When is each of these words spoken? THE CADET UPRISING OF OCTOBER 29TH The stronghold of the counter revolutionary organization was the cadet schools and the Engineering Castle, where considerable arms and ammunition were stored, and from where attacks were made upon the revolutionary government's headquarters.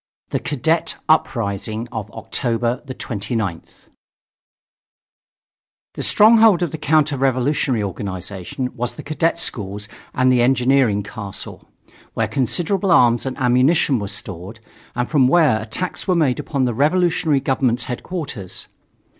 THE 0.31 0.39
CADET 0.39 0.95
UPRISING 1.07 1.87
OF 1.91 2.09
OCTOBER 2.09 2.81
29TH 2.87 3.87
The 5.93 6.01
stronghold 6.01 6.63
of 6.63 6.71
the 6.71 6.79
counter 6.79 7.17
revolutionary 7.19 7.83
organization 7.83 8.75
was 8.75 8.95
the 8.95 9.03
cadet 9.03 9.37
schools 9.39 9.87
and 10.15 10.31
the 10.31 10.41
Engineering 10.41 11.03
Castle, 11.03 11.69
where 12.15 12.27
considerable 12.27 12.89
arms 12.89 13.27
and 13.27 13.37
ammunition 13.37 13.99
were 13.99 14.07
stored, 14.07 14.59
and 14.95 15.07
from 15.07 15.27
where 15.27 15.61
attacks 15.61 16.07
were 16.07 16.15
made 16.15 16.39
upon 16.39 16.65
the 16.65 16.73
revolutionary 16.73 17.39
government's 17.39 17.83
headquarters. 17.83 18.67